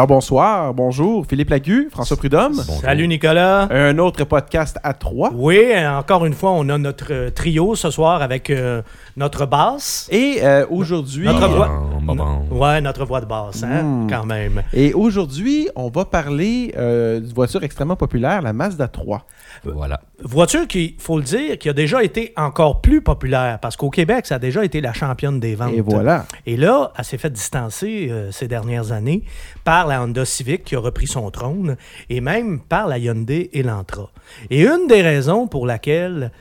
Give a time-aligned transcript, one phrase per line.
[0.00, 2.54] Alors bonsoir, bonjour, Philippe Lagu, François Prudhomme.
[2.54, 3.68] Salut Nicolas.
[3.70, 5.30] Un autre podcast à trois.
[5.34, 8.80] Oui, encore une fois, on a notre euh, trio ce soir avec euh,
[9.16, 10.08] notre basse.
[10.10, 11.26] Et euh, aujourd'hui...
[11.26, 11.68] Notre voix...
[12.00, 12.58] Bon, bon, bon.
[12.58, 14.06] Ouais, notre voix de basse, hein, Mm.
[14.10, 14.62] quand même.
[14.72, 19.24] Et aujourd'hui, on va parler euh, d'une voiture extrêmement populaire, la Mazda 3.
[19.64, 20.00] Voilà.
[20.22, 24.26] Voiture qui, faut le dire, qui a déjà été encore plus populaire parce qu'au Québec,
[24.26, 25.72] ça a déjà été la championne des ventes.
[25.74, 26.26] Et voilà.
[26.46, 29.22] Et là, elle s'est fait distancer euh, ces dernières années
[29.64, 31.76] par la Honda Civic qui a repris son trône
[32.08, 34.10] et même par la Hyundai Elantra.
[34.50, 36.32] Et une des raisons pour laquelle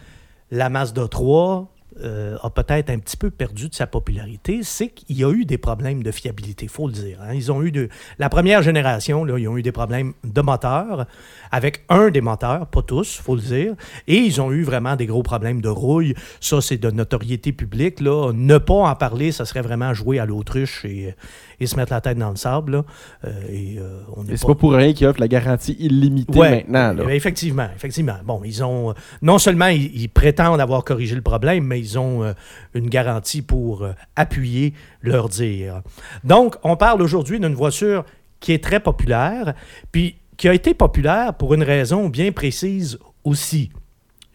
[0.52, 1.68] la Mazda 3
[2.02, 5.46] euh, a peut-être un petit peu perdu de sa popularité, c'est qu'il y a eu
[5.46, 7.20] des problèmes de fiabilité, il faut le dire.
[7.22, 7.34] hein.
[7.34, 7.90] Ils ont eu de...
[8.18, 11.06] La première génération, ils ont eu des problèmes de moteur,
[11.52, 13.76] avec un des moteurs, pas tous, il faut le dire,
[14.08, 16.14] et ils ont eu vraiment des gros problèmes de rouille.
[16.40, 18.02] Ça, c'est de notoriété publique.
[18.02, 21.16] Ne pas en parler, ça serait vraiment jouer à l'autruche et,
[21.60, 22.72] et se mettre la tête dans le sable.
[22.72, 22.84] là.
[23.26, 26.94] Euh, et, euh, on n'est pas pour rien qu'ils offrent la garantie illimitée Ouais, maintenant.
[26.94, 27.04] là.
[27.04, 28.18] euh, effectivement, effectivement.
[28.26, 31.98] Bon, ils ont euh, non seulement ils, ils prétendent avoir corrigé le problème, mais ils
[32.00, 32.34] ont euh,
[32.74, 35.82] une garantie pour appuyer leur dire.
[36.24, 38.06] Donc, on parle aujourd'hui d'une voiture
[38.40, 39.54] qui est très populaire,
[39.92, 43.70] puis qui a été populaire pour une raison bien précise aussi.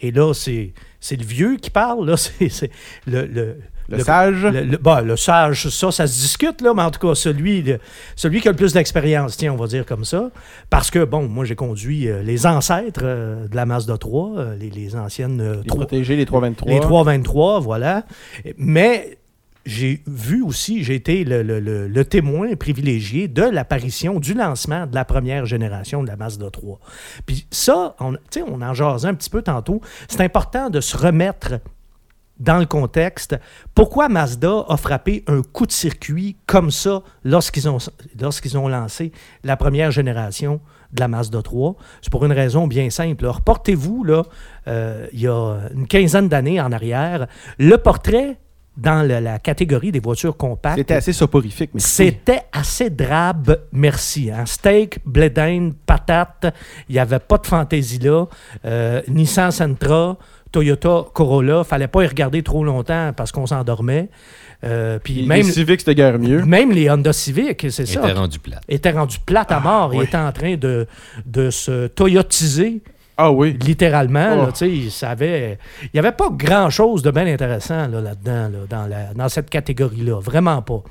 [0.01, 0.75] Et là, c'est
[1.11, 2.71] le vieux qui parle, là, c'est c'est
[3.07, 3.57] le,
[3.89, 4.43] le, Le sage?
[4.45, 7.65] le, le- bah, le sage, ça, ça se discute, là, mais en tout cas, celui,
[8.17, 10.31] celui qui a le plus d'expérience, tiens, on va dire comme ça.
[10.71, 14.57] Parce que, bon, moi, j'ai conduit euh, les ancêtres euh, de la Mazda 3, euh,
[14.57, 16.73] les, les anciennes euh, Les trois- protégés, les 323.
[16.73, 18.05] les 323, voilà.
[18.57, 19.19] Mais
[19.67, 24.87] j'ai vu aussi, j'ai été le, le- le- le témoin privilégié de l'apparition, du lancement
[24.87, 26.79] de la première génération de la Mazda 3.
[27.25, 30.81] Puis ça, on, tu sais, on en jasait un petit peu tantôt, c'est important de
[30.83, 31.55] se remettre
[32.39, 33.37] dans le contexte.
[33.75, 37.79] Pourquoi Mazda a frappé un coup de circuit comme ça lorsqu'ils ont,
[38.21, 39.13] lorsqu'ils ont lancé
[39.45, 40.61] la première génération
[40.93, 41.77] de la Mazda 3?
[42.03, 43.27] C'est pour une raison bien simple.
[43.27, 44.23] Reportez-vous, là,
[44.69, 47.27] euh, il y a une quinzaine d'années en arrière,
[47.59, 48.39] le portrait
[48.77, 50.79] dans le- la catégorie des voitures compactes.
[50.79, 51.71] C'était assez soporifique.
[51.75, 54.33] Mais C'était assez drabe, merci.
[54.33, 54.45] hein.
[54.47, 56.53] Steak, blé d'Inde, patate,
[56.89, 58.27] il n'y avait pas de fantaisie là.
[58.65, 60.19] Euh, Nissan Sentra,
[60.55, 64.09] Toyota Corolla, fallait pas y regarder trop longtemps parce qu'on s'endormait.
[64.63, 66.45] Euh, puis les, même, les Civic, c'était guère mieux.
[66.45, 68.61] même les Honda Civic, c'est ça, était rendu plat.
[68.69, 69.93] étaient rendus plates à mort.
[69.93, 70.05] Ils ouais.
[70.05, 70.87] étaient en train de,
[71.27, 72.83] de se toyotiser
[73.17, 73.57] Ah oui.
[73.61, 74.45] littéralement.
[74.49, 74.53] Oh.
[74.53, 78.59] tu sais, ça avait- il n'y avait pas grand-chose de bien intéressant là, là-dedans, là,
[78.69, 80.19] dans, la- dans cette catégorie-là.
[80.21, 80.83] Vraiment pas.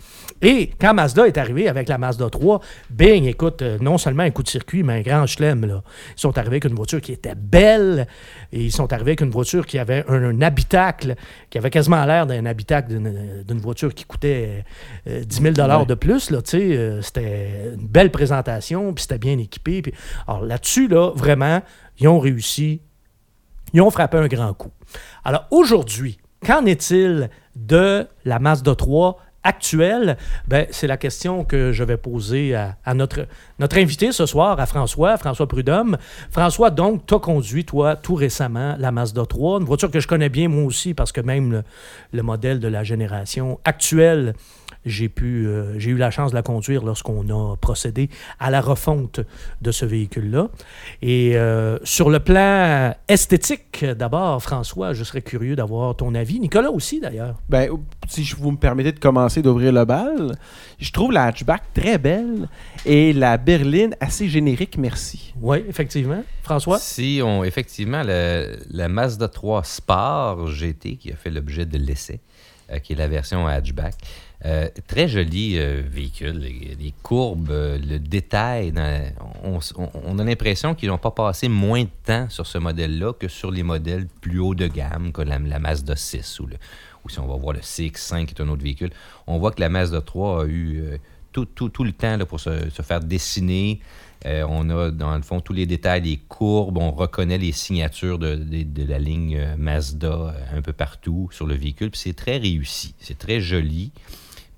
[0.41, 4.29] Et quand Mazda est arrivé avec la Mazda 3, bing, écoute, euh, non seulement un
[4.31, 5.65] coup de circuit, mais un grand chelem.
[5.65, 5.83] Là.
[6.15, 8.07] Ils sont arrivés avec une voiture qui était belle
[8.51, 11.15] et ils sont arrivés avec une voiture qui avait un, un habitacle,
[11.49, 14.63] qui avait quasiment l'air d'un habitacle d'une, voiture qui coûtait
[15.07, 15.85] euh, 10 000 Ouais.
[15.85, 16.29] de plus.
[16.29, 19.81] Là, euh, c'était une belle présentation, puis c'était bien équipé.
[20.27, 21.61] alors là-dessus, là, vraiment,
[21.99, 22.81] ils ont réussi.
[23.73, 24.71] Ils ont frappé un grand coup.
[25.23, 30.17] Alors aujourd'hui, qu'en est-il de la Mazda 3 actuelle?
[30.47, 33.27] Ben, c'est la question que je vais poser à, notre,
[33.59, 35.97] notre invité ce soir, à François, François Prudhomme.
[36.31, 40.07] François, donc, tu as conduit, toi, tout récemment, la Mazda 3, une voiture que je
[40.07, 41.63] connais bien, moi aussi, parce que même le,
[42.11, 44.33] le modèle de la génération actuelle,
[44.85, 48.61] j'ai pu, euh, j'ai eu la chance de la conduire lorsqu'on a procédé à la
[48.61, 49.21] refonte
[49.61, 50.49] de ce véhicule-là.
[51.01, 56.39] Et euh, sur le plan esthétique, d'abord, François, je serais curieux d'avoir ton avis.
[56.39, 57.35] Nicolas aussi, d'ailleurs.
[57.49, 57.69] Ben,
[58.07, 60.35] si vous me permettez de commencer d'ouvrir le bal,
[60.79, 62.47] je trouve la hatchback très belle
[62.85, 65.33] et la berline assez générique, merci.
[65.41, 66.23] Oui, effectivement.
[66.43, 66.77] François?
[66.79, 72.19] Si on, effectivement, le- la Mazda 3 Sport GT qui a fait l'objet de l'essai,
[72.71, 73.95] euh, qui est la version hatchback,
[74.45, 78.73] euh, très joli euh, véhicule, les, les courbes, euh, le détail.
[78.73, 79.01] dans-
[79.43, 83.13] on, on- on a l'impression qu'ils n'ont pas passé moins de temps sur ce modèle-là
[83.13, 86.57] que sur les modèles plus haut de gamme, comme la, la Mazda 6 ou, le,
[87.03, 88.91] ou si on va voir le CX5 qui est un autre véhicule.
[89.27, 90.97] On voit que la Mazda 3 a eu euh,
[91.31, 93.79] tout, le temps pour se, faire dessiner.
[94.25, 96.77] Euh, on a, dans le fond, tous les détails, les courbes.
[96.77, 98.39] On reconnaît les signatures de,
[98.87, 101.91] la ligne euh, Mazda un peu partout sur le véhicule.
[101.93, 102.95] C'est très réussi.
[102.99, 103.91] C'est très joli.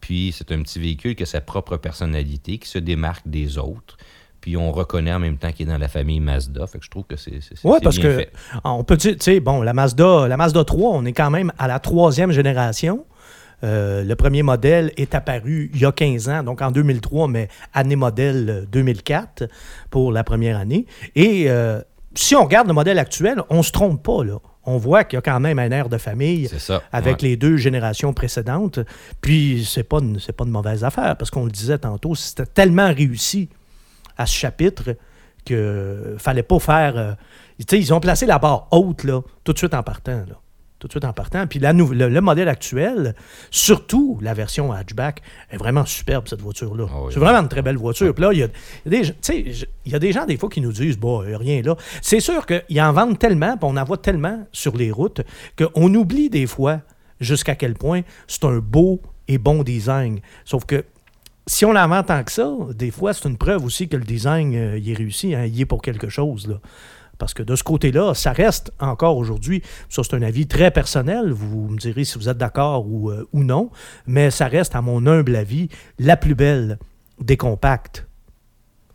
[0.02, 3.98] Puis c'est un petit véhicule qui a sa propre personnalité, qui se démarque des autres.
[4.46, 6.68] Puis on reconnaît en même temps qu'il est dans la famille Mazda.
[6.68, 8.32] Fait que je trouve que c'est Oui, parce bien que fait.
[8.64, 11.52] on peut dire, tu sais, bon, la Mazda, la Mazda 3, on est quand même
[11.58, 13.06] à la troisième génération.
[13.64, 17.48] Euh, le premier modèle est apparu il y a 15 ans, donc en 2003, mais
[17.74, 19.50] année modèle euh, 2004
[19.90, 20.86] pour la première année.
[21.16, 21.82] Et euh,
[22.14, 24.38] si on regarde le modèle actuel, on se trompe pas, là.
[24.68, 26.84] On voit qu'il y a quand même un air de famille ça.
[26.92, 27.30] avec ouais.
[27.30, 28.80] les deux générations précédentes.
[29.22, 32.46] Puis c'est pas une- c'est pas de mauvaise affaire parce qu'on le disait tantôt, c'était
[32.46, 33.50] tellement réussi
[34.18, 34.96] à ce chapitre
[35.46, 36.98] que fallait pas faire.
[36.98, 37.14] euh,
[37.72, 40.40] ils ont placé la barre haute là, tout de suite en partant là.
[40.78, 41.48] Tout de suite en partant.
[41.48, 43.16] Puis la le, le modèle actuel,
[43.50, 46.86] surtout la version hatchback, est vraiment superbe, cette voiture-là.
[46.90, 47.14] Ah oui.
[47.14, 48.14] C'est vraiment une très belle voiture.
[48.14, 48.48] Puis là, il y a,
[48.86, 51.62] il y a des, gens- des gens, des fois, qui nous disent, bon, a rien
[51.62, 51.76] là.
[52.02, 55.22] C'est sûr qu'ils en vendent tellement, puis on en voit tellement sur les routes,
[55.58, 56.82] qu'on oublie des fois
[57.22, 60.20] jusqu'à quel point c'est un beau et bon design.
[60.44, 60.84] Sauf que
[61.48, 64.04] si on en vend tant que ça, des fois, c'est une preuve aussi que le
[64.04, 66.48] design, euh, il est réussi, hein, il est pour quelque chose.
[66.48, 66.56] Là.
[67.18, 71.32] Parce que de ce côté-là, ça reste encore aujourd'hui, ça c'est un avis très personnel,
[71.32, 73.70] vous me direz si vous êtes d'accord ou, euh, ou non,
[74.06, 76.78] mais ça reste, à mon humble avis, la plus belle
[77.22, 78.06] des compacts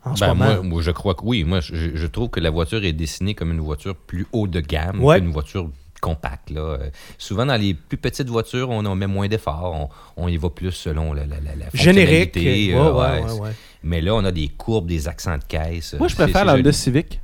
[0.03, 0.45] en ce Ben, moment.
[0.55, 1.43] moi, moi, je crois que oui.
[1.43, 4.59] Moi, je, je trouve que la voiture est dessinée comme une voiture plus haut de
[4.59, 5.19] gamme Ouais.
[5.19, 5.69] qu'une voiture
[6.01, 6.49] compacte.
[6.49, 6.61] Là.
[6.61, 6.77] Euh,
[7.17, 9.89] souvent, dans les plus petites voitures, on en met moins d'efforts.
[10.17, 12.35] On, on y va plus selon la, la, la, la Générique.
[12.35, 13.31] Ouais, euh, ouais, ouais.
[13.33, 13.49] ouais, ouais.
[13.83, 15.95] Mais là, on a des courbes, des accents de caisse.
[15.97, 16.71] Moi, je C'est- préfère la Honda.
[16.71, 17.21] Civic.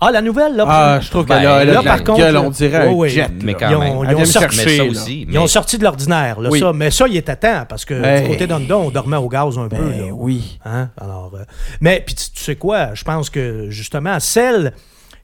[0.00, 0.64] Ah, la nouvelle, là?
[0.68, 3.08] Ah, je trouve Ben, là, par contre, gueule, on dirait ouais, un ouais.
[3.08, 3.30] jet.
[3.42, 4.10] Mais quand Ils ont- même.
[4.12, 5.26] ils ont sorti- chercher, ça aussi.
[5.28, 6.60] Ils ont sorti de l'ordinaire, là, Oui.
[6.60, 6.72] ça.
[6.72, 9.58] Mais ça, il était temps, parce que Ben, du côté d'Honda, on dormait au gaz
[9.58, 9.76] un peu.
[9.76, 10.12] Ben là.
[10.12, 10.60] oui.
[10.64, 10.90] Hein?
[11.00, 11.42] Alors, euh,
[11.80, 14.72] mais puis tu, tu sais quoi, je pense que justement, celle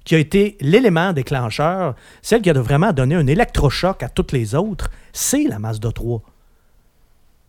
[0.04, 4.54] qui a été l'élément déclencheur, celle qui a vraiment donné un électrochoc à toutes les
[4.54, 6.22] autres, c'est la Mazda 3.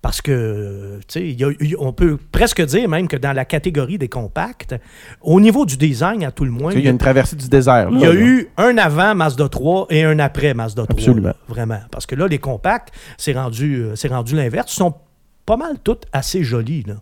[0.01, 4.75] Parce que, tu sais, on peut presque dire même que dans la catégorie des compacts,
[5.21, 7.89] au niveau du design, à tout le moins, Il y a une traversée du désert.
[7.91, 8.19] il y a là.
[8.19, 10.95] eu un avant Mazda 3 et un après Mazda 3.
[10.95, 11.27] Absolument.
[11.29, 11.79] là, vraiment.
[11.89, 14.71] Parce que là, les compacts, c'est rendu, euh, c'est rendu l'inverse.
[14.73, 14.93] Ils sont
[15.43, 16.83] pas mal toutes assez jolies.
[16.83, 16.95] Là.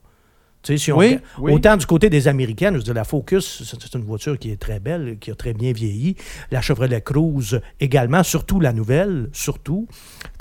[0.66, 1.52] Si on Oui, regarde- oui.
[1.54, 4.56] Autant du côté des Américaines, je veux dire, la Focus, c'est une voiture qui est
[4.60, 6.16] très belle, qui a très bien vieilli.
[6.52, 9.88] La Chevrolet Cruze également, surtout la nouvelle, surtout.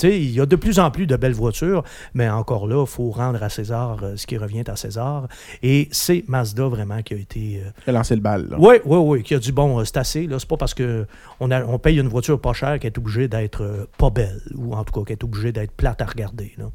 [0.02, 1.82] Il y a de plus en plus de belles voitures,
[2.14, 5.26] mais encore là, il faut rendre à César euh, ce qui revient à César.
[5.62, 7.60] Et c'est Mazda vraiment qui a été...
[7.64, 8.46] euh, Elle a lancé le bal.
[8.50, 8.56] là.
[8.60, 10.26] oui, oui, oui, qui a dit bon, euh, c'est assez.
[10.26, 11.06] Là, c'est pas parce que
[11.40, 14.84] on, paye une voiture pas chère qu'elle est obligée d'être euh, pas belle, ou en
[14.84, 16.52] tout cas qu'elle est obligée d'être plate à regarder.
[16.58, 16.66] là.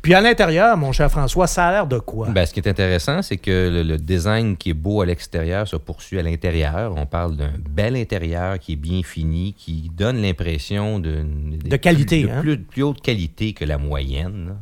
[0.00, 2.28] Puis à l'intérieur, mon cher François, ça a l'air de quoi?
[2.30, 5.68] Ben, ce qui est intéressant, c'est que le, le design qui est beau à l'extérieur
[5.68, 6.94] se poursuit à l'intérieur.
[6.96, 12.22] On parle d'un bel intérieur qui est bien fini, qui donne l'impression d'une- De qualité,
[12.22, 12.40] plus, de hein?
[12.40, 14.56] plus, plus haute qualité que la moyenne.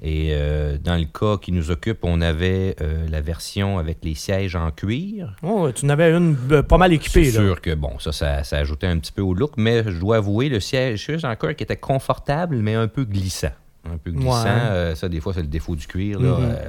[0.00, 4.14] Et euh, dans le cas qui nous occupe, on avait euh, la version avec les
[4.14, 5.34] sièges en cuir.
[5.42, 7.24] Oh, tu en avais une euh, pas mal équipée.
[7.24, 9.98] C'est sûr que bon, ça, ça, ça ajoutait un petit peu au look, mais je
[9.98, 13.50] dois avouer, le siège siège en cuir qui était confortable, mais un peu glissant.
[13.92, 14.44] Un peu glissant.
[14.44, 14.50] Ouais.
[14.50, 16.20] euh, ça, des fois, c'est le défaut du cuir.
[16.20, 16.44] là, Mhm.
[16.50, 16.68] euh,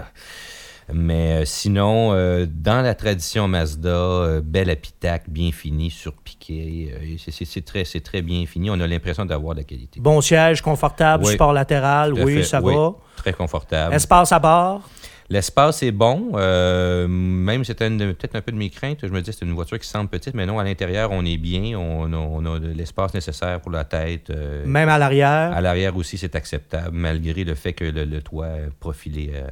[0.93, 2.13] mais euh, sinon,
[2.47, 7.17] dans la tradition Mazda, euh, bel apitac, bien fini, surpiqué.
[7.29, 8.69] c'est- très, très bien fini.
[8.71, 9.99] On a l'impression d'avoir de la qualité.
[9.99, 11.31] Bon siège, confortable, Oui.
[11.33, 12.73] support latéral, oui, fait, ça oui.
[12.73, 12.93] va.
[13.17, 13.93] Très confortable.
[13.93, 14.81] Espace à bord?
[15.31, 16.31] L'espace est bon.
[16.35, 18.99] euh, même c'était peut-être un peu de mes craintes.
[19.03, 21.37] Je me dis c'est une voiture qui semble petite, mais non, à l'intérieur, on est
[21.37, 21.77] bien.
[21.77, 24.29] On a, on a de l'espace nécessaire pour la tête.
[24.31, 25.53] euh, Même à l'arrière?
[25.53, 29.47] à l'arrière aussi, c'est acceptable, malgré le fait que le, le toit est profilé euh,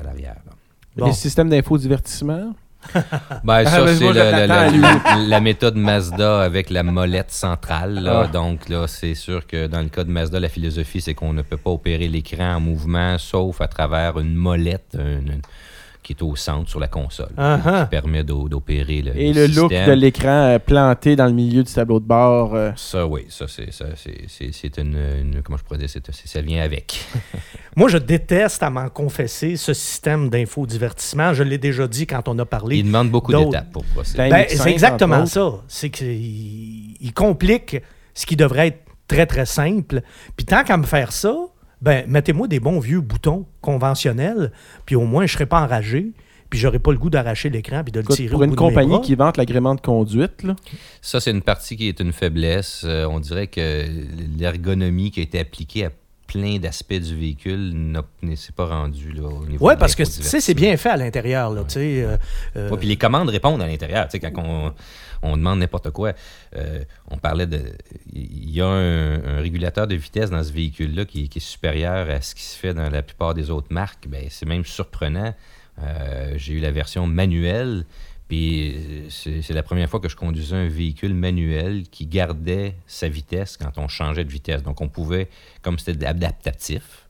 [0.00, 0.36] à l'arrière.
[0.96, 1.06] Bon.
[1.06, 2.54] Les systèmes d'infodivertissement?
[3.44, 7.94] Ben, ça, c'est la, la- l'attends, la- la méthode Mazda avec la molette centrale.
[7.94, 8.22] là.
[8.24, 8.26] Ah.
[8.28, 11.42] Donc, là, c'est sûr que dans le cas de Mazda, la philosophie, c'est qu'on ne
[11.42, 15.42] peut pas opérer l'écran en mouvement, sauf à travers une molette une- une-
[16.08, 17.82] qui est au centre sur la console, Ah, qui, ah.
[17.84, 21.62] qui permet d'o- d'opérer le, Et le look de l'écran euh, planté dans le milieu
[21.62, 22.54] du tableau de bord.
[22.54, 25.90] euh, Ça, oui, ça, c'est, ça, c'est, c'est, c'est une, une- Comment je pourrais dire
[25.90, 27.04] c'est- c'est- Ça vient avec.
[27.76, 31.34] Moi, je déteste à m'en confesser ce système d'infodivertissement.
[31.34, 32.78] Je l'ai déjà dit quand on a parlé.
[32.78, 34.30] Il demande beaucoup d'étapes pour procéder.
[34.30, 35.52] Ben, MX5, c'est exactement ça.
[35.68, 37.76] C'est qu'il il complique
[38.14, 40.00] ce qui devrait être très, très simple.
[40.38, 41.36] Puis tant qu'à me faire ça,
[41.80, 44.52] ben, mettez-moi des bons vieux boutons conventionnels,
[44.86, 46.12] puis au moins, je ne serai pas enragé,
[46.50, 48.56] puis j'aurai pas le goût d'arracher l'écran puis de le tirer pour au une bout
[48.56, 49.00] de mes compagnie bras.
[49.00, 50.56] qui vante l'agrément de conduite, là,
[51.02, 52.82] Ça, c'est une partie qui est une faiblesse.
[52.84, 53.84] Euh, on dirait que
[54.38, 55.90] l'ergonomie qui a été appliquée à
[56.28, 57.72] plein d'aspects du véhicule
[58.22, 61.50] ne s'est pas rendue là, au niveau Oui, parce que c'est bien fait à l'intérieur.
[61.52, 62.16] Euh,
[62.56, 64.06] euh, Ouais, puis les commandes répondent à l'intérieur.
[64.12, 64.74] Quand on,
[65.22, 66.12] on demande n'importe quoi,
[66.54, 67.60] euh, on parlait de.
[68.12, 72.08] Il y a un, un régulateur de vitesse dans ce véhicule-là qui, qui est supérieur
[72.10, 74.06] à ce qui se fait dans la plupart des autres marques.
[74.06, 75.34] Ben, c'est même surprenant.
[76.36, 77.86] J'ai eu la version manuelle.
[78.28, 83.08] Puis euh, c'est la première fois que je conduisais un véhicule manuel qui gardait sa
[83.08, 84.62] vitesse quand on changeait de vitesse.
[84.62, 85.28] Donc on pouvait,
[85.62, 87.08] comme c'était adaptatif,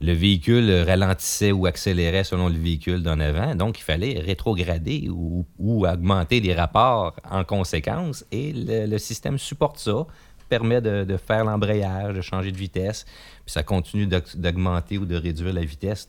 [0.00, 3.54] le véhicule ralentissait ou accélérait selon le véhicule d'en avant.
[3.54, 8.24] Donc, il fallait rétrograder ou, augmenter les rapports en conséquence.
[8.30, 10.06] Et le, système supporte ça
[10.48, 13.04] permet de, de faire l'embrayage, de changer de vitesse,
[13.44, 16.08] puis ça continue d'aug- d'augmenter ou de réduire la vitesse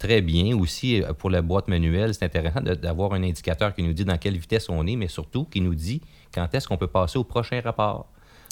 [0.00, 0.56] très bien.
[0.58, 4.18] Aussi, euh, pour la boîte manuelle, c'est intéressant d'avoir un indicateur qui nous dit dans
[4.18, 6.00] quelle vitesse on est, mais surtout qui nous dit
[6.34, 8.06] quand est-ce qu'on peut passer au prochain rapport.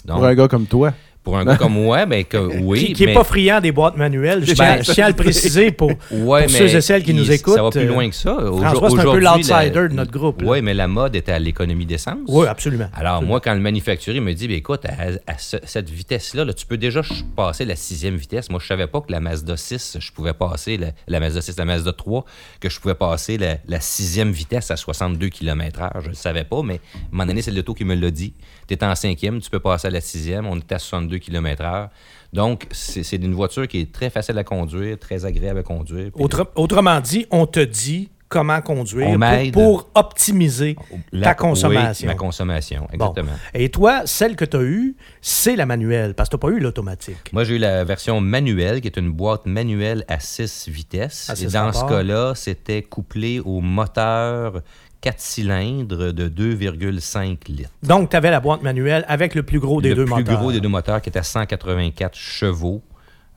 [0.05, 0.93] Donc, Pour un gars comme toi.
[1.29, 2.95] Pour un gars comme moi, ben, que, oui.
[2.95, 4.45] qui n'est mais- pas friand des boîtes manuelles.
[4.47, 7.17] Je Ben, tiens à le préciser pour, Ouais, pour mais ceux et celles qui il-
[7.17, 7.55] nous écoutent.
[7.57, 8.35] Ça va plus euh, loin que ça.
[8.35, 10.43] François, c'est un peu l'outsider la- de notre groupe.
[10.45, 12.17] Oui, mais la mode est à l'économie d'essence.
[12.29, 12.89] Oui, absolument.
[12.95, 16.55] Alors, moi, quand le manufacturier me dit, ben, écoute, à, à ce- cette vitesse-là, là,
[16.55, 17.03] tu peux déjà
[17.37, 18.49] passer la sixième vitesse.
[18.49, 21.59] Moi, je savais pas que la Mazda 6, je pouvais passer, la, la Mazda 6,
[21.59, 22.25] la Mazda 3,
[22.61, 25.91] que je pouvais passer la, la sixième vitesse à 62 km/h.
[26.01, 28.11] Je ne le savais pas, mais à un moment donné, c'est l'auto qui me l'a
[28.11, 28.33] dit.
[28.67, 30.47] Tu es en cinquième, tu peux passer à la sixième.
[30.47, 31.89] On est à 62 km/h.
[32.33, 36.11] Donc, c'est une voiture qui est très facile à conduire, très agréable à conduire.
[36.15, 40.77] Autre- autrement dit, on te dit comment conduire On pour, pour optimiser
[41.13, 42.07] la- ta consommation.
[42.07, 42.89] oui, ma consommation, Bon.
[42.93, 43.33] exactement.
[43.55, 46.55] Et toi, celle que tu as eue, c'est la manuelle, parce que tu n'as pas
[46.55, 47.33] eu l'automatique.
[47.33, 51.31] Moi, j'ai eu la version manuelle, qui est une boîte manuelle à 6 vitesses.
[51.31, 54.61] À Et dans ce cas-là, c'était couplé au moteur
[55.01, 57.71] 4 cylindres de 2,5 litres.
[57.83, 60.41] Donc, tu avais la boîte manuelle avec le plus gros des le deux plus moteurs.
[60.41, 62.83] gros des deux moteurs, qui était à 184 chevaux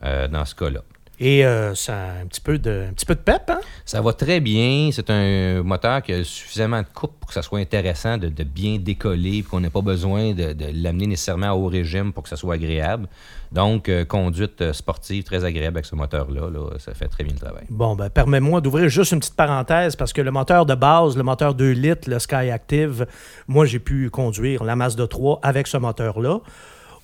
[0.02, 0.80] euh, dans ce cas-là.
[1.24, 3.60] Et euh, ça a un petit peu de, un petit peu de pep, hein?
[3.84, 4.90] Ça va très bien.
[4.90, 8.42] C'est un moteur qui a suffisamment de coupe pour que ça soit intéressant de, de
[8.42, 12.28] bien décoller, puis qu'on n'ait pas besoin de, de l'amener nécessairement au régime pour que
[12.28, 13.06] ça soit agréable.
[13.52, 16.50] Donc, euh, conduite euh, sportive très agréable avec ce moteur-là.
[16.50, 17.66] là, ça fait très bien le travail.
[17.70, 21.22] Bon, ben, permets-moi d'ouvrir juste une petite parenthèse parce que le moteur de base, le
[21.22, 23.06] moteur 2 litres, le Sky Active,
[23.46, 26.40] moi, j'ai pu conduire la Mazda 3 avec ce moteur-là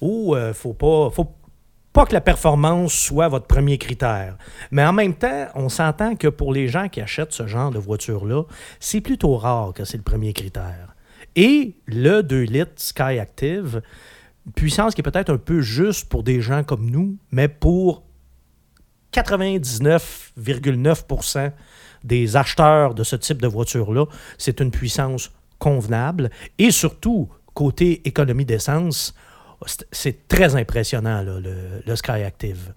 [0.00, 1.10] il faut pas.
[1.10, 1.28] Faut
[1.92, 4.36] pas que la performance soit votre premier critère.
[4.70, 7.78] Mais en même temps, on s'entend que pour les gens qui achètent ce genre de
[7.78, 8.42] voiture-là,
[8.78, 10.94] c'est plutôt rare que c'est le premier critère.
[11.34, 13.82] Et le 2 litres Sky Active,
[14.54, 18.04] puissance qui est peut-être un peu juste pour des gens comme nous, mais pour
[19.12, 21.52] 99,9%
[22.04, 24.04] des acheteurs de ce type de voiture-là,
[24.36, 26.30] c'est une puissance convenable.
[26.58, 29.14] Et surtout, côté économie d'essence,
[29.66, 32.72] c'est- très impressionnant, le, Sky Active.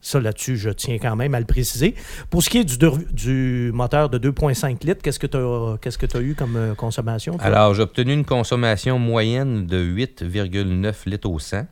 [0.00, 1.94] Ça, là-dessus, je tiens quand même à le préciser.
[2.30, 6.56] Pour ce qui est du, moteur de 2,5 litres, qu'est-ce que tu as, eu comme
[6.56, 7.36] euh, consommation?
[7.40, 11.66] Alors, j'ai obtenu une consommation moyenne de 8,9 litres au 100.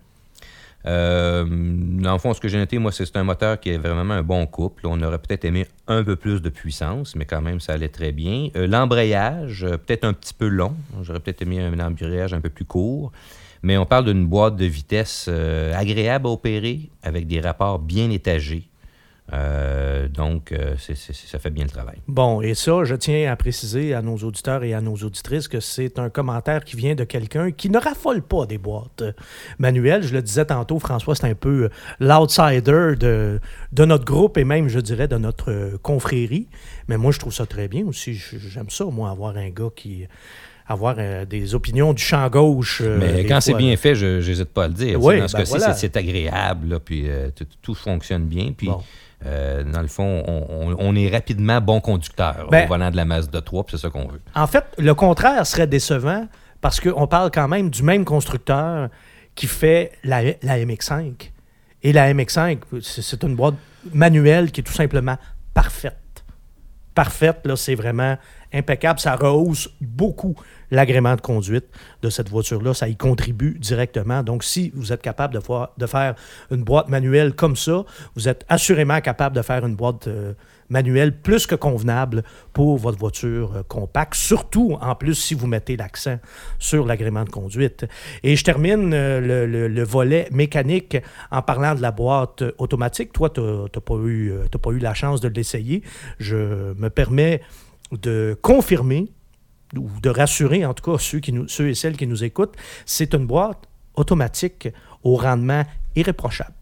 [0.87, 3.79] Euh, dans le fond, ce que j'ai noté, moi, c'est c'est un moteur qui est
[3.79, 4.87] vraiment un bon couple.
[4.87, 8.13] On aurait peut-être aimé un peu plus de puissance, mais quand même, ça allait très
[8.13, 8.49] bien.
[8.57, 10.75] Euh, L'embrayage, euh, peut-être un petit peu long.
[11.03, 13.13] J'aurais peut-être aimé un embrayage un peu plus court.
[13.65, 18.11] Mais on parle d'une boîte de vitesse euh, agréable à opérer, avec des rapports bien
[18.11, 18.69] étagés.
[19.33, 21.97] Euh, donc, euh, ça fait bien le travail.
[22.07, 25.61] Bon, et ça, je tiens à préciser à nos auditeurs et à nos auditrices que
[25.61, 29.03] c'est un commentaire qui vient de quelqu'un qui ne raffole pas des boîtes
[29.59, 30.03] manuelles.
[30.03, 33.41] Je le disais tantôt, François, c'est un peu l'outsider de,
[33.73, 36.49] de notre groupe et même, je dirais, de notre confrérie.
[36.89, 38.13] Mais moi, je trouve ça très bien aussi.
[38.13, 40.07] J'aime ça, moi, avoir un gars qui.
[40.67, 42.81] Avoir euh, des opinions du champ gauche.
[42.83, 45.03] euh, Mais quand c'est bien fait, je n'hésite pas à le dire.
[45.03, 45.75] Oui, dans ce ben cas-ci, voilà.
[45.75, 47.29] c'est- agréable, là, puis euh,
[47.63, 48.53] tout, fonctionne bien.
[48.57, 48.81] Puis, Bon.
[49.23, 53.05] dans le fond, on, on- on est rapidement bon conducteur Ben- au volant de la
[53.05, 54.21] Mazda 3, puis c'est ça qu'on veut.
[54.35, 56.27] En fait, le contraire serait décevant
[56.61, 58.89] parce qu'on parle quand même du même constructeur
[59.35, 61.31] qui fait la, la MX5.
[61.83, 63.55] Et la MX5, c'est c'est une boîte
[63.93, 65.17] manuelle qui est tout simplement
[65.53, 65.99] parfaite.
[66.95, 68.17] Parfaite, là, c'est vraiment
[68.55, 69.01] impeccable.
[69.01, 70.35] Ça rehausse beaucoup
[70.71, 71.67] l'agrément de conduite
[72.03, 72.75] de cette voiture-là.
[72.75, 74.23] Ça y contribue directement.
[74.23, 76.15] Donc, si vous êtes capable de, faire
[76.51, 77.85] une boîte manuelle comme ça,
[78.15, 80.33] vous êtes assurément capable de faire une boîte euh,
[80.71, 85.77] manuelle plus que convenable pour votre voiture euh, compacte, surtout en plus si vous mettez
[85.77, 86.19] l'accent
[86.59, 87.85] sur l'agrément de conduite.
[88.23, 90.97] Et je termine euh, le, le- le volet mécanique
[91.31, 93.13] en parlant de la boîte automatique.
[93.13, 95.83] Toi, tu n'as pas eu la chance de l'essayer.
[96.19, 97.41] Je me permets
[97.93, 99.11] de confirmer
[99.77, 102.55] ou de rassurer en tout cas ceux, qui nous, ceux et celles qui nous écoutent,
[102.87, 104.69] c'est une boîte automatique
[105.03, 105.65] au rendement
[105.97, 106.55] irréprochable.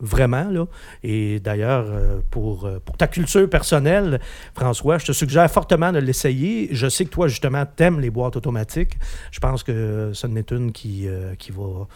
[0.00, 0.64] Vraiment, là.
[1.02, 4.20] Et d'ailleurs, euh, pour, euh, pour ta culture personnelle,
[4.54, 6.68] François, je te suggère fortement de l'essayer.
[6.70, 8.96] Je sais que toi, justement, t'aimes les boîtes automatiques.
[9.32, 11.86] Je pense que ce n'est une qui, euh, qui va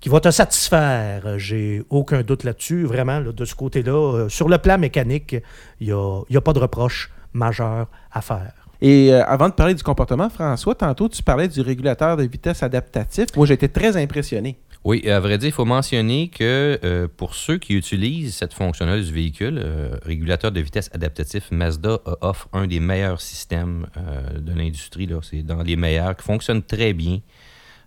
[0.00, 1.38] qui va te satisfaire.
[1.38, 2.84] J'ai aucun doute là-dessus.
[2.84, 5.36] Vraiment, là, de ce côté-là, sur le plan mécanique,
[5.78, 8.52] il n'y a, y a pas de reproche majeur à faire.
[8.82, 12.62] Et euh, avant de parler du comportement, François, tantôt, tu parlais du régulateur de vitesse
[12.62, 13.26] adaptatif.
[13.36, 14.56] Moi, j'ai été très impressionné.
[14.82, 18.96] Oui, à vrai dire, il faut mentionner que euh, pour ceux qui utilisent cette fonction-là
[18.98, 24.38] du véhicule, euh, régulateur de vitesse adaptatif, Mazda euh, offre un des meilleurs systèmes euh,
[24.38, 25.06] de l'industrie.
[25.22, 27.18] C'est dans les meilleurs, qui fonctionne très bien.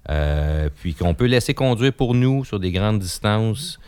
[0.10, 3.80] euh, puis qu'on peut laisser conduire pour nous sur des grandes distances.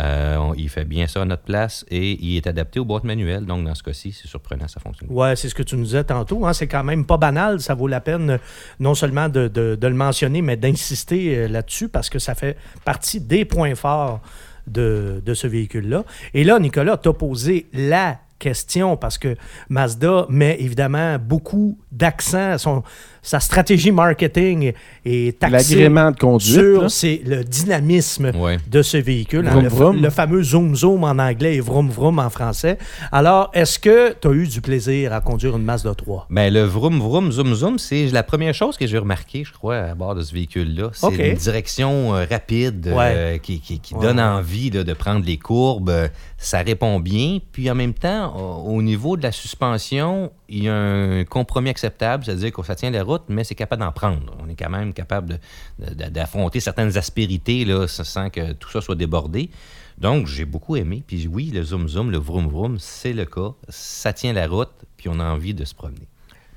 [0.00, 3.44] Euh, il fait bien ça à notre place et il est adapté aux boîtes manuelles.
[3.46, 5.08] Donc, dans ce cas-ci, c'est surprenant, ça fonctionne.
[5.10, 6.44] Ouais, c'est ce que tu nous disais tantôt.
[6.46, 6.52] hein.
[6.52, 7.60] C'est quand même pas banal.
[7.60, 8.38] Ça vaut la peine euh,
[8.80, 13.20] non seulement de, de- le mentionner, mais d'insister euh, là-dessus parce que ça fait partie
[13.20, 14.20] des points forts
[14.66, 16.04] de, de ce véhicule-là.
[16.32, 19.36] Et là, Nicolas, tu posé la question parce que
[19.70, 22.58] Mazda met évidemment beaucoup d'accent.
[22.58, 22.82] Son,
[23.22, 24.72] sa stratégie marketing
[25.06, 26.52] est axée L'agrément de conduite.
[26.52, 28.58] sur c'est le dynamisme Ouais.
[28.70, 29.46] de ce véhicule.
[29.48, 30.02] hein, Vroom, le, fa- vroom.
[30.02, 32.76] le fameux zoom zoom en anglais et vroom vroom en français.
[33.12, 36.26] Alors, est-ce que tu as eu du plaisir à conduire une Mazda 3?
[36.30, 39.76] Ben, le vroom vroom zoom zoom, c'est la première chose que j'ai remarqué, je crois,
[39.76, 40.90] à bord de ce véhicule-là.
[40.92, 41.18] C'est OK.
[41.18, 45.38] une direction euh, rapide euh, qui, qui- qui Ouais, donne envie là, de prendre les
[45.38, 46.08] courbes.
[46.36, 47.38] Ça répond bien.
[47.52, 51.70] Puis en même temps, au au niveau de la suspension, il y a un compromis
[51.70, 54.34] acceptable, c'est-à-dire que ça tient la route, mais c'est capable d'en prendre.
[54.42, 55.38] On est quand même capable
[55.78, 59.50] d'affronter certaines aspérités là, sans que tout ça soit débordé.
[59.98, 61.04] Donc, j'ai beaucoup aimé.
[61.06, 63.52] Puis oui, le zoom zoom, le vroom vroom, c'est le cas.
[63.68, 66.08] Ça tient la route, puis on a envie de se promener.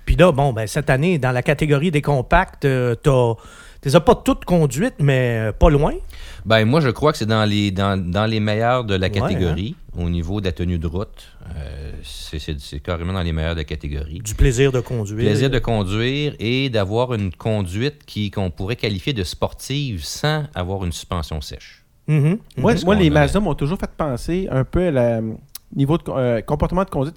[0.05, 3.35] Puis là, bon, ben, cette année, dans la catégorie des compacts, euh, t'as-
[3.87, 5.93] tu les as pas toutes conduites, mais euh, pas loin?
[6.45, 9.17] Ben, moi, je crois que c'est dans les, dans, dans les meilleurs de la Ouais,
[9.17, 9.21] hein.
[9.21, 11.31] catégorie au niveau de la tenue de route.
[11.55, 14.19] Euh, c'est- carrément dans les meilleurs de la catégorie.
[14.19, 15.17] Du plaisir de conduire.
[15.25, 20.83] Plaisir de conduire et d'avoir une conduite qui qu'on pourrait qualifier de sportive sans avoir
[20.83, 21.85] une suspension sèche.
[22.07, 22.39] Mhm.
[22.57, 22.79] Moi, Mhm.
[22.85, 25.21] moi les Mazda m'ont toujours fait penser un peu à la
[25.75, 27.15] niveau de co- euh, comportement de conduite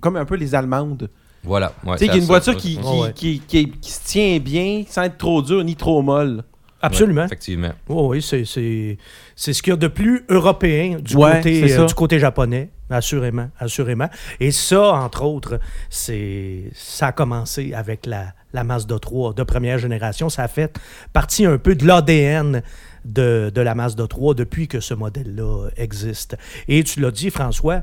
[0.00, 1.10] comme un peu les Allemandes.
[1.46, 1.72] Voilà.
[1.84, 3.12] Ouais, tu sais, ça- qu'il y a une voiture qui, ouais.
[3.14, 6.42] qui, qui, qui- qui se tient bien sans être trop dure ni trop molle.
[6.82, 7.22] Absolument.
[7.22, 7.70] Ouais, effectivement.
[7.88, 8.98] Oui, oui, c'est, c'est,
[9.34, 12.70] c'est ce qu'il y a de plus européen du, Ouais, côté, euh, du côté japonais,
[12.90, 14.08] assurément, assurément.
[14.40, 15.58] Et ça, entre autres,
[15.90, 20.28] c'est, ça a commencé avec la, la Mazda 3 de première génération.
[20.28, 20.78] Ça a fait
[21.14, 22.62] partie un peu de l'ADN
[23.06, 26.36] de, de la Mazda 3 depuis que ce modèle-là existe.
[26.68, 27.80] Et tu l'as dit, François,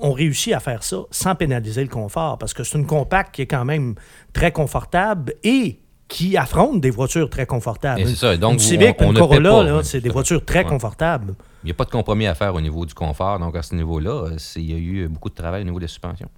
[0.00, 3.42] on réussit à faire ça sans pénaliser le confort parce que c'est une compacte qui
[3.42, 3.94] est quand même
[4.32, 8.02] très confortable et qui affronte des voitures très confortables.
[8.06, 8.36] C'est ça.
[8.36, 10.70] Donc, une Civic, on- on une Corolla, ouais, c'est des voitures très Ouais.
[10.70, 11.34] confortables.
[11.62, 13.38] Il n'y a pas de compromis à faire au niveau du confort.
[13.38, 15.84] Donc, à ce niveau-là, c'est- il y a eu beaucoup de travail au niveau de
[15.84, 16.28] la suspension.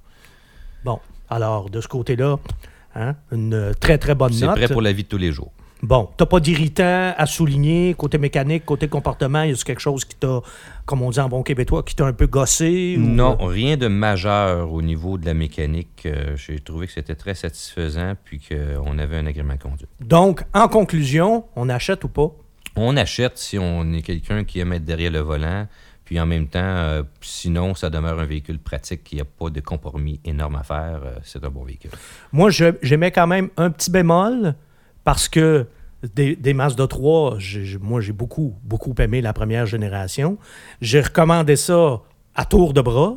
[0.85, 0.99] Bon,
[1.31, 2.37] alors, de ce côté-là,
[2.95, 4.57] hein, une très, très bonne C'est note.
[4.57, 5.53] prêt pour la vie de tous les jours.
[5.83, 10.15] Bon, t'as pas d'irritant à souligner, côté mécanique, côté comportement, y a quelque chose qui
[10.15, 10.41] t'a,
[10.87, 12.95] comme on dit en bon québécois, qui t'a un peu gossé?
[12.97, 16.05] ou- Non, rien de majeur au niveau de la mécanique.
[16.07, 19.89] Euh, J'ai trouvé que c'était très satisfaisant puis qu'on avait un agrément de conduite.
[20.01, 22.31] Donc, en conclusion, on achète ou pas?
[22.77, 25.67] On achète si on est quelqu'un qui aime être derrière le volant,
[26.05, 29.61] puis en même temps, euh, sinon, ça demeure un véhicule pratique qui n'a pas de
[29.61, 31.01] compromis énorme à faire.
[31.05, 31.91] euh, C'est un bon véhicule.
[32.33, 34.55] Moi, j'aimais quand même un petit bémol
[35.05, 35.67] parce que
[36.15, 36.55] des, des
[36.89, 40.37] 3, j'ai- j'ai- moi, j'ai beaucoup, beaucoup aimé la première génération.
[40.81, 42.01] J'ai recommandé ça
[42.35, 43.17] à tour de bras.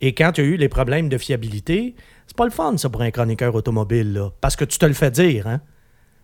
[0.00, 1.94] Et quand il y a eu les problèmes de fiabilité,
[2.26, 4.92] c'est pas le fun, ça, pour un chroniqueur automobile, là, parce que tu te le
[4.94, 5.60] fais dire, hein?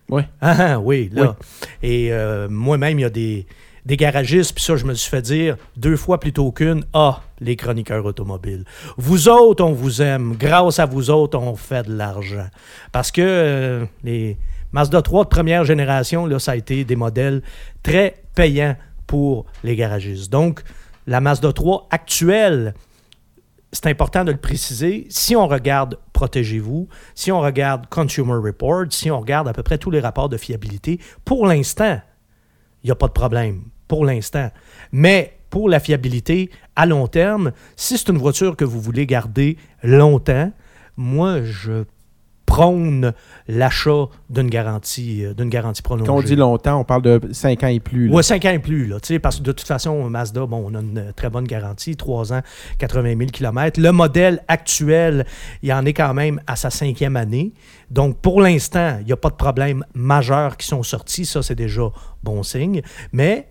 [0.09, 0.23] Oui.
[0.41, 1.35] Ah, ah, oui, là.
[1.83, 3.45] Et euh, moi-même, il y a des,
[3.85, 7.55] des garagistes, puis ça, je me suis fait dire deux fois plutôt qu'une, ah, les
[7.55, 8.65] chroniqueurs automobiles.
[8.97, 10.35] Vous autres, on vous aime.
[10.37, 12.47] Grâce à vous autres, on fait de l'argent.
[12.91, 14.37] Parce que euh, les
[14.71, 17.41] Mazda 3 de première génération, là, ça a été des modèles
[17.83, 18.75] très payants
[19.07, 20.31] pour les garagistes.
[20.31, 20.61] Donc,
[21.07, 22.73] la Mazda 3 actuelle,
[23.71, 25.07] c'est important de le préciser.
[25.09, 29.79] Si on regarde Protégez-vous, si on regarde Consumer Report, si on regarde à peu près
[29.79, 31.99] tous les rapports de fiabilité, pour l'instant,
[32.83, 33.63] il n'y a pas de problème.
[33.87, 34.51] Pour l'instant.
[34.91, 39.57] Mais pour la fiabilité à long terme, si c'est une voiture que vous voulez garder
[39.81, 40.51] longtemps,
[40.95, 41.85] moi, je
[42.51, 43.13] prône
[43.47, 46.07] l'achat d'une garantie, euh, d'une garantie prolongée.
[46.07, 48.11] Quand on dit longtemps, on parle de 5 ans et plus.
[48.11, 50.81] Ouais, 5 ans et plus, là, parce que de toute façon, Mazda, bon, on a
[50.81, 52.41] une euh, très bonne garantie, 3 ans,
[52.77, 53.79] 80 000 km.
[53.79, 55.25] Le modèle actuel,
[55.63, 57.53] il en est quand même à sa cinquième année.
[57.89, 61.25] Donc, pour l'instant, il n'y a pas de problèmes majeurs qui sont sortis.
[61.25, 61.89] Ça, c'est déjà
[62.21, 62.81] bon signe.
[63.13, 63.47] Mais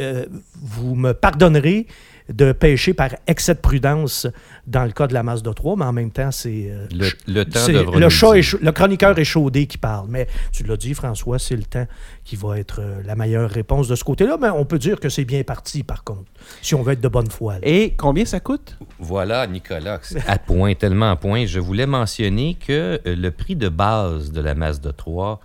[0.00, 0.24] euh,
[0.62, 1.86] vous me pardonnerez
[2.28, 4.26] de pêcher par excès de prudence
[4.66, 6.68] dans le cas de la Mazda 3, mais en même temps, c'est...
[6.70, 9.78] euh, Le, le temps c'est devra nous le, chat est le chroniqueur est chaudé qui
[9.78, 10.06] parle.
[10.10, 11.86] Mais tu l'as dit, François, c'est le temps
[12.24, 14.36] qui va être euh, la meilleure réponse de ce côté-là.
[14.40, 16.24] Mais on peut dire que c'est bien parti, par contre,
[16.60, 17.54] si on veut être de bonne foi.
[17.54, 17.60] là.
[17.62, 18.76] Et combien ça coûte?
[18.98, 21.46] Voilà, Nicolas, c'est à point, tellement à point.
[21.46, 25.40] Je voulais mentionner que euh, le prix de base de la Mazda 3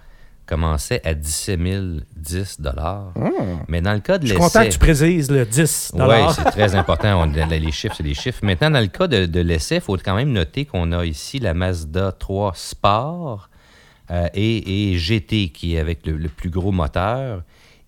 [0.46, 1.60] commençait à 17
[2.16, 2.58] 010
[3.68, 4.54] Mais dans le cas de Je suis l'essai...
[4.60, 7.22] content que tu précises le 10 Oui, c'est très important.
[7.24, 8.40] On- les chiffres, c'est les chiffres.
[8.44, 11.40] Maintenant, dans le cas de, de l'essai, il faut quand même noter qu'on a ici
[11.40, 13.50] la Mazda 3 Sport
[14.12, 17.44] euh, et, et GT qui est avec le, le plus gros moteur.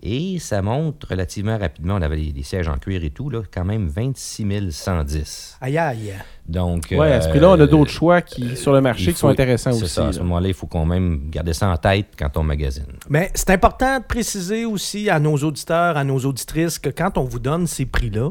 [0.08, 1.96] Et ça monte relativement rapidement.
[1.96, 5.58] On avait les sièges en cuir et tout, là, quand même 26 110.
[5.62, 6.13] Aïe, aïe.
[6.48, 9.18] Donc, Ouais, à ce euh, prix-là, on a d'autres choix qui, sur le marché qui
[9.20, 9.94] sont intéressants c'est aussi.
[9.96, 12.86] ça, à ce moment-là, il faut quand même garder ça en tête quand on magasine.
[13.10, 17.24] Mais c'est important de préciser aussi à nos auditeurs, à nos auditrices, que quand on
[17.24, 18.30] vous donne ces prix-là,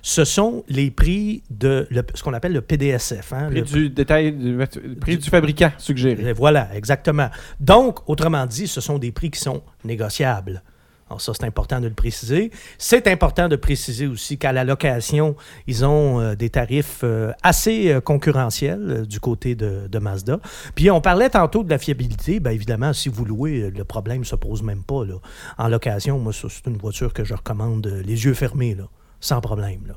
[0.00, 3.34] ce sont les prix de le- ce qu'on appelle le PDSF.
[3.34, 4.56] hein, Prix le- du détail, du,
[4.98, 6.32] prix du fabricant suggéré.
[6.32, 7.28] Voilà, exactement.
[7.60, 10.62] Donc, autrement dit, ce sont des prix qui sont négociables.
[11.10, 12.52] Alors ça, c'est important de le préciser.
[12.78, 15.34] C'est important de préciser aussi qu'à la location,
[15.66, 20.38] ils ont euh, des tarifs euh, assez euh, concurrentiels du côté de, Mazda.
[20.76, 22.38] Puis on parlait tantôt de la fiabilité.
[22.38, 25.04] Bien évidemment, si vous louez, le problème ne se pose même pas.
[25.04, 25.14] Là.
[25.58, 28.76] En location, moi, c'est une voiture que je recommande les yeux fermés,
[29.18, 29.92] sans problème.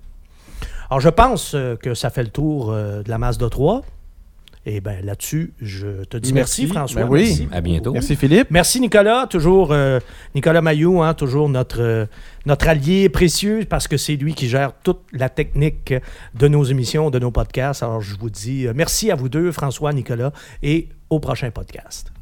[0.89, 3.83] Alors je pense que ça fait le tour de la Mazda 3.
[4.65, 6.73] Et bien là-dessus, je te dis merci, Merci.
[6.73, 7.03] François.
[7.03, 7.23] Ben oui.
[7.23, 7.47] Merci.
[7.51, 7.91] À bientôt.
[7.91, 8.47] Merci Philippe.
[8.49, 9.99] Merci Nicolas, toujours euh,
[10.35, 12.05] Nicolas Maillot, hein, toujours notre, euh,
[12.45, 15.93] notre allié précieux parce que c'est lui qui gère toute la technique
[16.35, 17.83] de nos émissions, de nos podcasts.
[17.83, 22.12] Alors je vous dis euh, merci à vous deux, François, Nicolas, et au prochain podcast.